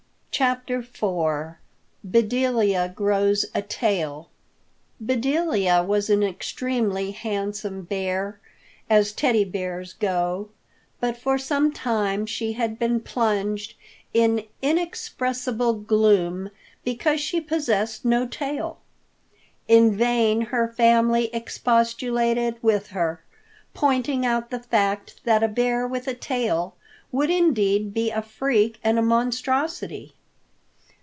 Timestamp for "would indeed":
27.11-27.93